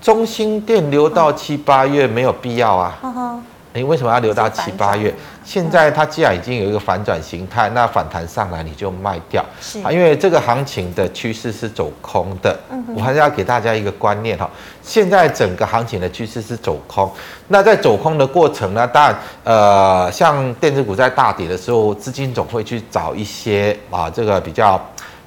[0.00, 2.98] 中心店留到七八月没有必要啊。
[3.02, 3.44] 嗯哼。
[3.72, 5.14] 你为什么要留到七八月？
[5.44, 9.44] 现在它既然已经有一个反转形态，那反弹上来你就卖掉。
[9.60, 12.58] 是啊，因为这个行情的趋势是走空的。
[12.70, 14.50] 嗯，我还是要给大家一个观念哈，
[14.82, 17.10] 现在整个行情的趋势是走空。
[17.48, 24.80] 那在走空的过程呢，当然，呃，像电子股在大跌的时候，资金总会去找一些啊，这个比较。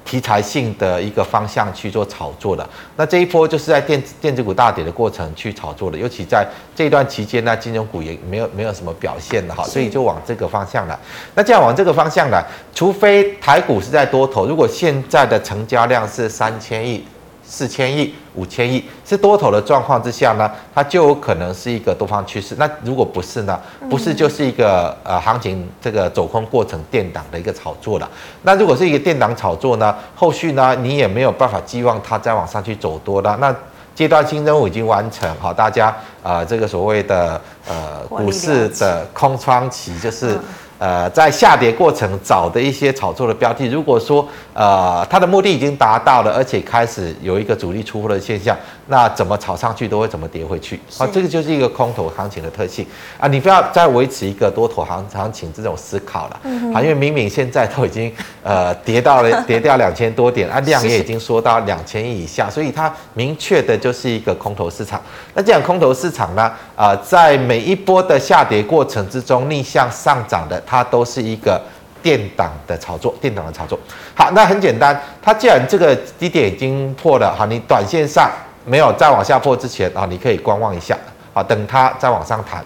[0.04, 10.98] 题材性的一个方向去做炒作的，那这一波就是在电子电子股大跌的过程去炒作的，尤其在这一段期间呢，金融股也没有没有什么表现的哈，所以就往这个方向来。
[11.34, 17.04] 那这样往这个方向来，除非台股是在多头，如果现在的成交量是三千亿。
[17.46, 22.54] 四千亿、五千亿是多头的状况之下呢，它就有可能是一个多方趋势。
[22.58, 23.60] 那如果不是呢？
[23.90, 28.10] 不是就是一个呃行情这个走空过程垫档的一个炒作了。
[28.42, 33.36] 那如果是一个垫档炒作呢，后续呢你也没有办法寄望它再往上去走多了。
[33.40, 33.54] 那
[33.94, 40.38] 阶段性任务已经完成，好，大家呃这个所谓的呃股市的空窗期就是。
[40.84, 48.54] 呃，在下跌过程找的一些炒作的标的，如果说呃它的目的已经达到了，而且开始有一个主力出货的现象，
[48.88, 50.78] 那怎么炒上去都会怎么跌回去。
[50.98, 52.86] 啊，这个就是一个空头行情的特性
[53.18, 56.40] 啊，你不要再维持一个多头行行情这种思考了。
[56.42, 65.00] 嗯，啊，因为明明现在都已经呃跌到了 跌掉两千多点啊， 量也已经缩到两千亿以下，所以它明确的就是一个空头市场。
[65.32, 66.42] 那这样空头市场呢，
[66.76, 70.62] 啊，呃，在每一波的下跌过程之中逆向上涨的。
[70.66, 71.62] 它它都是一个
[72.02, 73.78] 垫档的炒作，垫档的炒作。
[74.12, 78.28] 好，那很简单，它既然这个低点已经破了，好，你短线上
[78.64, 80.98] 没有再往下破之前啊，你可以观望一下，
[81.32, 82.64] 好，等它再往上弹。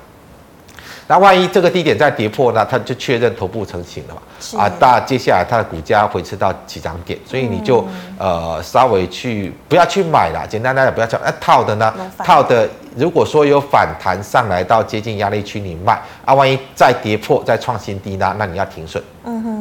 [1.08, 4.20] 那万一这个低点再跌破呢，它就确认头部成型了嘛？
[4.62, 11.18] 啊，那接下来它的股价回撤到起涨点，所以你就、嗯、呃稍微去不要去买了，简单来讲不要讲。
[11.24, 11.92] 那套的呢？
[12.18, 19.02] 套的如果说有反弹上来到接近压力区，你卖啊，万一再跌破再创新低呢，那你要停损。
[19.24, 19.57] 嗯哼。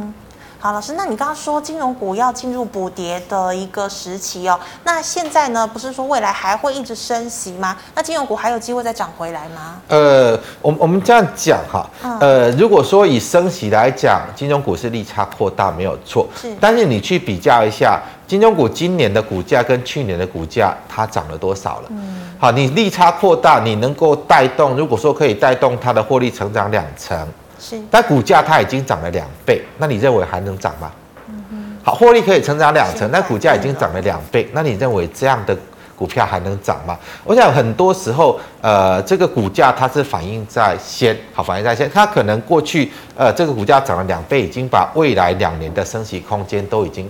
[0.59, 7.77] 好，老师，那你刚刚说金融股要进入补跌的一个时期哦，那现在呢，不是说未来还会一直升息吗？
[7.93, 9.79] 那金融股还有机会再涨回来吗？
[9.87, 11.87] 呃，我我们这样讲哈，
[12.19, 21.83] 呃，如果说以升息来讲，金融股是利差扩大没有错，是，但是你去比较一下，金融股今年的股价跟去年的股价，它涨了多少了？
[21.89, 27.27] 嗯，好，你利差扩大，你能够带动，如果说可以带动它的获利成长两成。
[27.59, 30.91] 是，但股价它已经涨了两倍，那你认为还能涨吗？
[31.29, 35.57] 嗯哼，好，获利可以成长两成，那股价已经涨了两倍，那你认为这样的
[35.95, 36.97] 股票还能涨吗？
[37.23, 47.09] 我想很多时候，呃，这个股价它是反映在先，好，反映在先，它可能过去，呃，这个股价涨了两倍，已经把未来两年的升息空间都已经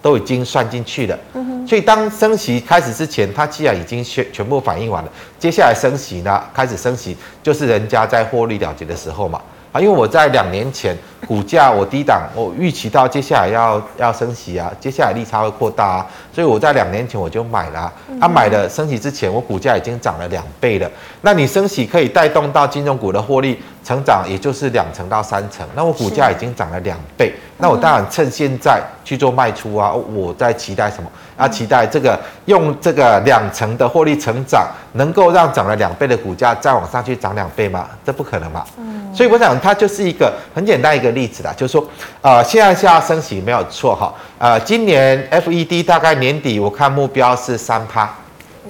[0.00, 1.18] 都已经算进去了。
[1.34, 9.40] 嗯哼，所以当升息开始之前，它既然已经全全部反映完了，接下来升息呢，开始升息就是人家在获利了结的时候嘛。
[9.72, 20.90] 啊，因为我在两年前股价我低档，我预期到接下来要要升息啊，接下来利差会扩大啊，所以我在两年前我就买了啊，啊买了升息之前我股价已经涨了两倍了，
[21.22, 23.60] 那你升息可以带动到金融股的获利。
[23.88, 29.90] 成长也就是两成到三成，那我股价已经涨了两倍，那我当然趁现在去做卖出啊！
[29.90, 31.10] 我在期待什么？
[31.38, 37.88] 啊，期待这个用这个两成的获利成长，能够让涨了两倍的股价再往上去涨两倍吗？
[38.04, 38.62] 这不可能嘛！
[38.76, 41.82] 嗯，所以我想它就是一个很简单一个例子啦，就是说，
[42.20, 48.02] 呃，现在下升息没有错哈，呃，今年 FED 大概年底我看目标是三趴，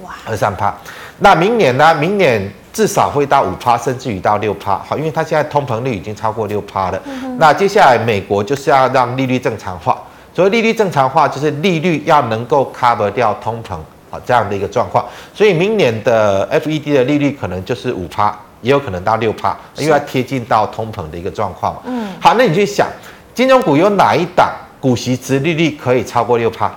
[0.05, 0.73] 哇，二三趴，
[1.19, 1.95] 那明年呢？
[1.95, 2.51] 明年。
[2.71, 7.03] 至少会到五趴，甚至于到六趴，好，因为它现在通膨率已经超过六趴了。
[7.07, 10.01] 嗯、那接下来美国就是要让利率正常化，
[10.33, 13.77] 所以利率正常化就是利率要能够 cover 掉通膨，
[14.11, 15.05] 好，这样的一个状况。
[15.35, 21.81] 所以明年的 FED 的利率可能就是五趴，也有可能到六趴，因为要贴近到通膨的一个状况嘛。
[21.87, 22.87] 嗯，好，那你去想，
[23.35, 26.73] 金融股有哪一档股息值利率可以超过六趴？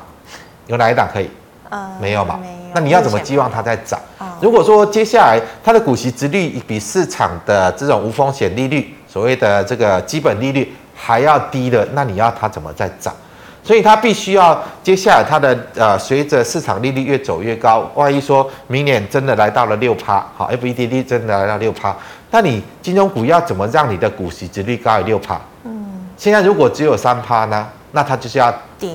[0.66, 1.30] 有哪一档可以？
[1.70, 2.40] 嗯，没有吧？
[2.74, 4.00] 那你要怎么寄望它在涨？
[4.42, 13.14] 如果说接下来它的股息殖率比市场的这种无风险利率，所谓的这个基本利率还要低的，那你要它怎么再涨？
[13.64, 21.96] 所以它必须要接下来它的呃，随着市场利率越走越高，万一说明年真的来到了六趴，好，FED 真的来到六趴，
[22.32, 25.40] 那你金融股要怎么让你的股息殖率高于六趴？
[25.64, 28.90] 嗯，现在如果只有三趴呢，那它就是要跌，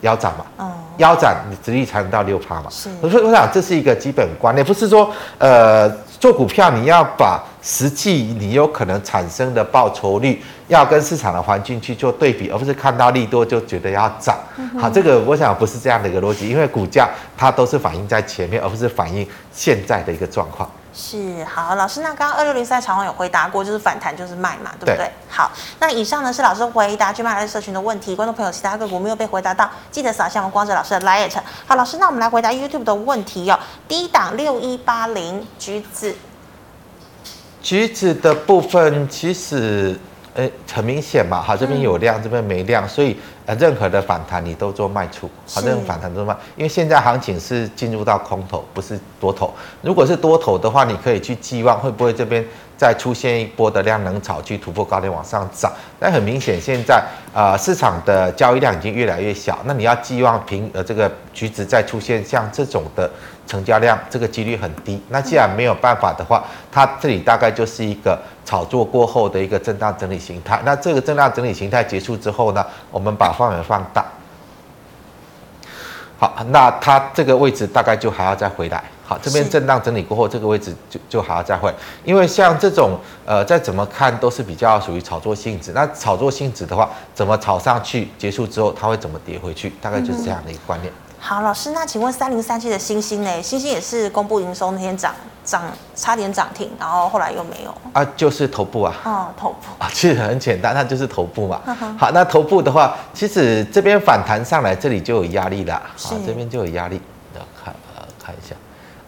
[0.00, 0.44] 要涨嘛？
[0.58, 0.83] 嗯。
[0.98, 2.70] 腰斩，你殖利率才能到六趴嘛？
[2.70, 14.38] 是，所以我想这是一个基本观念，不是说呃做股票你要把实际你有可能产生的报酬率要跟市场的环境去做对比，而不是看到利多就觉得要涨。
[14.56, 20.68] 嗯、好，这个我想不是这样的一个逻辑，因为股价它都是反映在前面，而不是反映现在的一个状况。
[20.94, 24.96] 是好，老师，那刚刚二六零三长虹有回答过，就是反弹就是卖嘛，对不对？
[24.96, 31.32] 对好，那以上呢是老师回答 GMoney 社群的问题，观众朋友其他个股没有被回答到，记得扫一下我们光着老师的 liet。
[31.66, 33.58] 好，老师，那我们来回答 YouTube 的问题哦。
[33.88, 36.14] 低档六一八零橘子，
[37.60, 39.98] 橘子的部分其实。
[40.34, 43.16] 诶，很明显嘛，好，这边有量，这边没量，所以
[43.46, 49.54] 呃，任何的反弹你都做卖出，好，任何反弹都卖，因为现在行情是进入到空头，不是多头。
[49.80, 52.44] 如果是多头的话，你可以去寄望会不会这边
[52.76, 55.72] 再出现一波的量能炒去突破高点往上涨。
[56.00, 57.00] 但很明显，现在
[57.32, 63.08] 呃市场的交易量已经越来越小，那你要寄望平呃这个橘子再出现像这种的
[63.46, 65.00] 成交量，这个几率很低。
[65.10, 66.42] 那既然没有办法的话，
[66.72, 68.20] 它这里大概就是一个。
[68.44, 74.04] 炒作过后的一个震荡整理形态，那这个震荡整理形态结束之后呢，我们把范围放大。
[76.18, 78.82] 好，那它这个位置大概就还要再回来。
[79.06, 85.72] 好，这边震荡整理过后，这个位置就就还要再回，因为像这种呃，再怎么看都是比较属于炒作性质。
[85.74, 90.90] 那炒作性质的话，怎么炒上去，结束之后它会怎么跌回去，大概就是这样的一个观念。
[90.90, 93.42] 嗯好，老师，那请问三零三七的星星呢？
[93.42, 95.62] 星星也是公布营收那天涨涨，
[95.96, 101.62] 差点涨停，然后后来又没有啊，就是头部啊，哦，头部啊，其实很简单，它就是头部嘛。
[101.98, 107.00] 好，那头部的话，其实这边反弹上来，这里就有压力了，好，这边就有压力，
[107.34, 108.54] 要看呃看一下，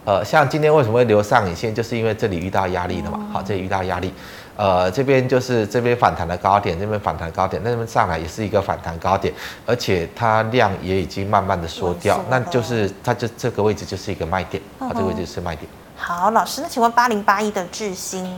[0.03, 4.11] 呃，像今天为什么会留上影线，就是因为这里遇到压力了嘛，好，这里遇到压力。
[4.57, 9.31] 呃，这边就是这边反弹的高点，这边反弹高点，那边上来也是一个反弹高点，
[9.67, 15.69] 而且它量也已经慢慢的缩掉，那就是它就这个位置就是一个卖点，啊、嗯，这个位置是卖点。
[15.95, 18.35] 好，老师，那请问八零八一的智新，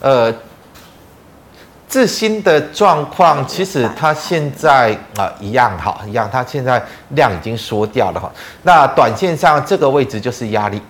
[0.00, 0.34] 呃，
[1.86, 8.32] 智新的状况其实它现在啊、呃、一样哈，一样，它现在量已经缩掉了哈，
[8.62, 10.80] 那短线上这个位置就是压力。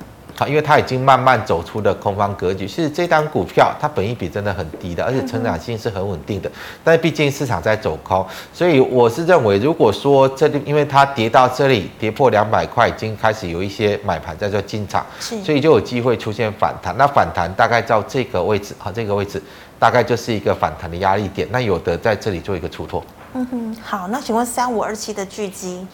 [0.43, 2.67] 好，因为它已经慢慢走出了空方格局。
[2.67, 6.51] 其实这单股票它本益比真的很低的，而且成长性是很稳定的。
[6.83, 16.93] 但是毕竟市场在走空，所以我是认为，如果说这里因为它跌到这里跌破两百块，已经开始有一些买盘在做进场，所以就有机会出现反弹。
[16.97, 19.41] 那反弹大概到这个位置，好，这个位置
[19.79, 21.47] 大概就是一个反弹的压力点。
[21.53, 23.01] 那有的在这里做一个出脱。
[23.35, 25.87] 嗯哼，好，那请问三五二七的巨基。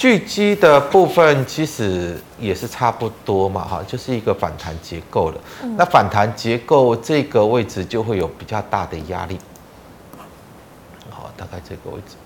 [0.00, 5.38] 巨基的部分其实也是差不多嘛，哈，就是一个反弹结构了。
[5.76, 9.38] 那反弹结构这个位置就会有比较大的压力，
[11.10, 12.16] 好，大概这个位置，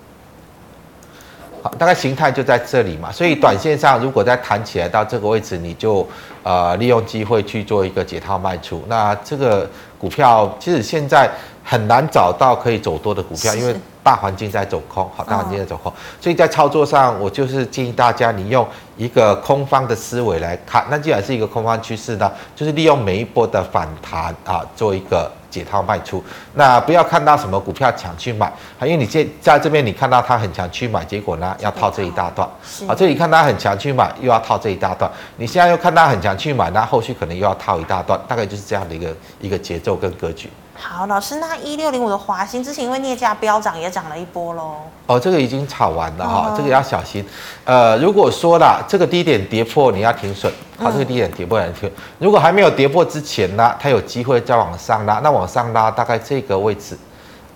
[1.61, 3.11] 好，大概形态就在这里嘛。
[3.11, 6.07] 所以短线上如果再弹起来到这个位置，你就
[6.43, 8.85] 呃利用机会去做一个解套卖出。
[8.87, 11.29] 那这个股票其实现在
[11.61, 13.75] 很难找到可以走多的股票，因为。
[14.05, 15.91] 大环境在走空，好，大环境在走空，
[16.21, 18.63] 所以在操作上，我就是建议大家你用
[18.97, 32.47] 一个空方的思维来看，那既然是一个空方趋势呢，就是利用每一波的反弹啊，做一个解套卖出，那不要看到什么股票抢去买，因为你这在这边你看到它很强去买，结果呢要套这一大段，
[32.87, 40.47] 啊，这里看它很强去买，又要套这一大段，你现在又看它很强去买，那后续可能又要套一大段，大概就是这样的一个一个节奏跟格局。
[40.77, 44.75] 好，老师，那一六零五的华新之前因为镍价飙涨，也涨了一波喽。
[45.07, 47.25] 哦，这个已经炒完了哈，哦、这个要小心。
[47.63, 50.51] 呃，如果说啦，这个低点跌破，你要停损。
[50.77, 51.89] 好，这个低点跌破，你要停。
[52.19, 55.19] 如果还没有跌破之前呢，它有机会再往上拉。
[55.19, 56.97] 那往上拉大概这个位置，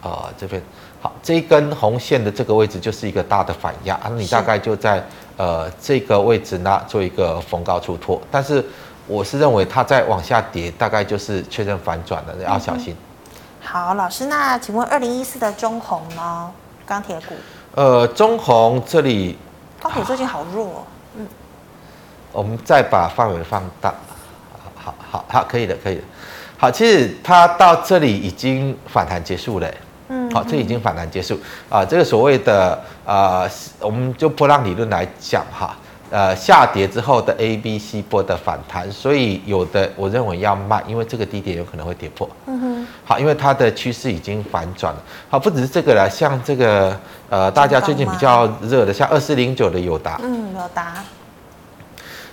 [0.02, 0.62] 呃，这边
[1.02, 5.06] 好，这一根红线的这个位置就是一个大的反压，啊，你大概就在
[5.36, 8.20] 呃这个位置呢做一个逢高出脱。
[8.32, 8.64] 但是
[9.08, 12.94] 我是认为它再往下跌，大概就是确认反转了，要小心。
[12.94, 13.09] 嗯
[13.62, 16.50] 好，老师，那请问二零一四的中红呢？
[16.86, 17.36] 钢铁股？
[17.76, 19.38] 呃，中红这里
[19.80, 20.84] 钢铁最近好弱，哦，
[21.18, 21.28] 嗯，
[22.32, 23.94] 我们再把范围放大，
[24.76, 26.02] 好好好，可以的，可以的。
[26.58, 29.72] 好，其实它到这里已经反弹结束了，
[30.08, 31.36] 嗯，好，这已经反弹结束
[31.70, 33.48] 啊，呃，这个所谓的呃，
[33.80, 35.76] 我们就波浪理论来讲哈。
[36.12, 42.28] 呃，下跌之后的 A、B、C 波的反弹，所以有的我认为要卖，因为这个低点有可能会跌破。
[42.48, 42.69] 嗯哼。
[43.10, 45.02] 好，因为它的趋势已经反转了。
[45.32, 46.96] 好，不只是这个了，像这个
[47.28, 50.22] 呃，大家最近比较热的，像二四零九的友达。
[50.24, 50.98] 嗯，友达。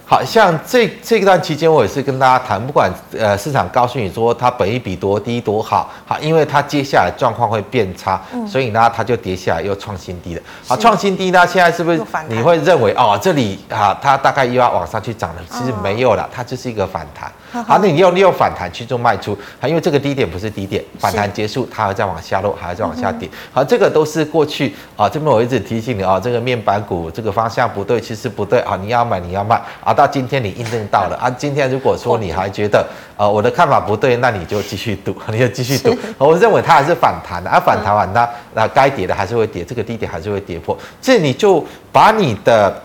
[0.04, 10.42] 好像这这段期间，我也是跟大家谈，不管呃市场告诉你说它本益比多低多好，好，因为它接下来状况会变差，嗯、所以呢它就跌下来又创新低了。
[10.68, 15.42] 好，创新低呢，现在是不是你会认为哦这里啊它大概又要往上去涨了？
[15.50, 17.32] 其实没有了，它就是一个反弹。
[17.52, 23.28] 好，那你要利用反弹去做卖出，因为这个低点不是低点，反弹结束它还在往下落，还要再往下跌。
[23.52, 29.60] 好，这个都是过去啊，这边我一直提醒你啊，这个面板股这个方向不对，其实不对啊，你要买你要卖。
[29.82, 32.86] 啊，到今天你印证到了啊，今天如果说你还觉得
[33.16, 35.96] 呃我的看法不对，那你就继续赌， 你就继续赌。
[36.18, 42.82] 我认为它还是反弹的，啊反弹完它那该跌的还是会跌，这个低点还是会跌破，这你就把你的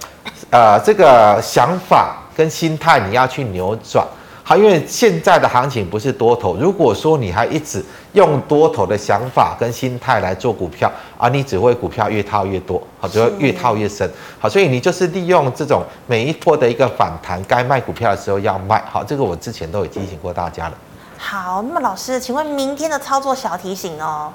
[0.50, 4.06] 呃这个想法跟心态你要去扭转。
[4.52, 7.82] 好，因为现在的行情不是多头，如果说你还一直
[8.12, 14.12] 用多头的想法跟心态来做股票，啊，你只会股票越套越多，好，只会越套越深。
[14.38, 18.84] 好，所以你就是利用这种每一波的一个反弹，该卖股票的时候要卖。
[18.92, 20.74] 好，这个我之前都有提醒过大家了。
[21.18, 24.34] 好，那么老师，请问明天的操作小提醒哦？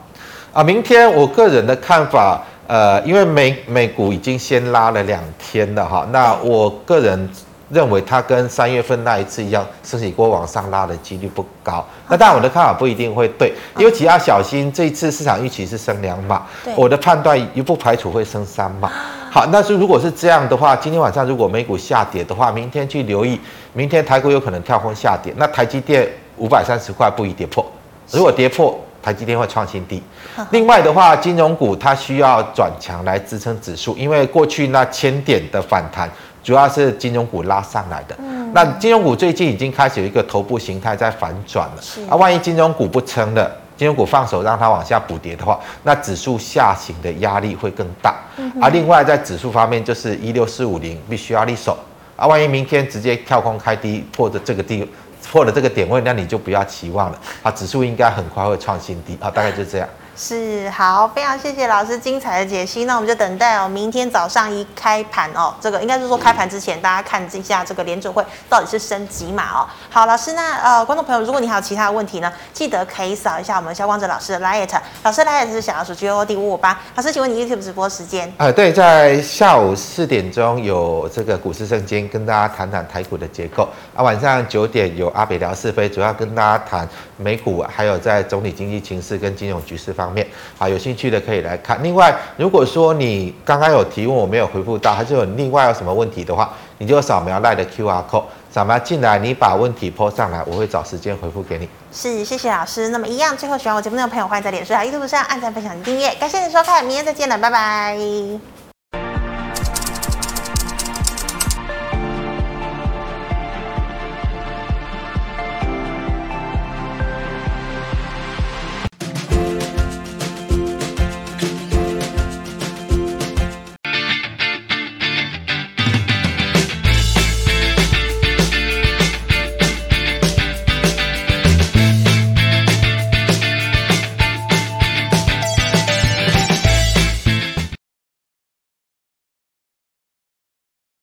[0.54, 7.28] 啊，明天我个人的看法，呃，因为美美股已经先拉了两天了哈，那我个人。
[7.68, 11.84] 认为它跟三月份那一次一样，升息锅往上拉的几率不高。
[12.08, 14.72] 那当然我的看法不一定会对，尤其要小心。
[14.72, 16.46] 这一次市场预期是升两码，
[16.76, 18.90] 我的判断也不排除会升三码。
[19.30, 23.38] 好，那是如果是这样的话，今天晚上如果美股下跌的话，明天去留意，
[23.72, 25.32] 明天台股有可能跳空下跌。
[25.36, 27.64] 那台积电五百三十块不宜跌破，
[28.12, 30.02] 如果跌破，台积电会创新低。
[30.50, 36.08] 另外的话，金融股它需要转强来支撑指数，因为过去那千点的反弹。
[36.46, 41.82] 主要是金融股拉上来的，嗯、那金融股最近已经开始有一个头部形态在反转了。
[41.82, 42.00] 是。
[42.08, 48.14] 啊，万一金融股不撑了，金融股放手让它往下补跌的话，那指数下行的压力会更大。
[48.36, 51.76] 嗯、啊，另外在指数方面就是一六四五零必须要立守
[52.14, 54.88] 啊，万一明天直接跳空开低破的这个地
[55.28, 57.18] 破了这个点位，那你就不要期望了。
[57.42, 59.18] 啊，指数应该很快会创新低。
[59.20, 59.88] 啊，大概就这样。
[60.18, 62.86] 是好，非常谢谢老师精彩的解析。
[62.86, 69.68] 那我们就等待哦，明天早上一开盘哦，这个应该是说开盘之前，大家看一下这个联准会到底是升几码哦。
[69.90, 74.66] 好，老师，那呃，观众朋友，如果你还有其他的问题呢，记得可以扫一下我们萧光哲老师的 LINE，
[75.06, 76.76] 老师 LINE 是小老鼠 G O D 五五八。
[76.96, 78.28] 老师，请问你 YouTube 直播时间？
[78.38, 84.02] 呃，对，在下午四点钟有这个股市圣经，跟大家谈谈台股的结构啊。
[84.02, 86.88] 晚上九点有阿北聊是非，主要跟大家谈
[87.18, 90.26] 美股，还有在总体经济情势跟金融局势方面。
[90.58, 91.80] 好，有兴趣的可以来看。
[91.84, 98.24] 另外，如果说你刚刚有提问我没有回复到，还是有另外有什么问题的话，你就扫描 LINE 的 QR code，
[98.56, 101.68] 扫描进来，你把问题抛上来，我会找时间回复给你。
[101.92, 102.88] 是，谢谢老师。
[102.88, 106.14] 那么一样，最后喜欢我节目的朋友，欢迎在脸书、YouTube 上按赞、分享、订阅。
[106.14, 108.55] 感谢你收看，明天再见了，拜拜。